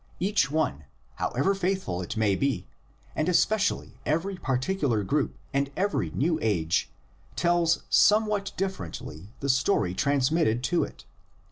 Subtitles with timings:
[0.19, 0.85] Each one,
[1.17, 2.65] how ever faithful it may be,
[3.15, 6.89] and especially every partic ular group and every new age,
[7.35, 11.05] tells somewhat differently the story transmitted to it.